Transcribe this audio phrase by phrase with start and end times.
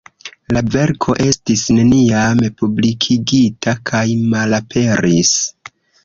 [0.55, 4.01] La verko estis neniam publikigita kaj
[4.33, 5.35] malaperis.